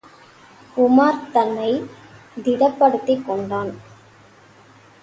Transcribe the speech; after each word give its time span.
உமார் 0.77 1.31
தன்னைத் 1.31 1.89
திடப்படுத்திக் 2.43 3.25
கொண்டான். 3.25 3.71